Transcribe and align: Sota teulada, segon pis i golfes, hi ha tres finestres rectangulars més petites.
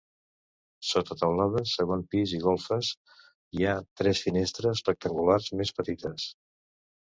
Sota 0.91 1.17
teulada, 1.19 1.61
segon 1.71 2.01
pis 2.15 2.33
i 2.39 2.41
golfes, 2.47 2.91
hi 3.59 3.69
ha 3.69 3.77
tres 4.03 4.25
finestres 4.29 4.85
rectangulars 4.91 5.55
més 5.61 5.77
petites. 5.81 6.31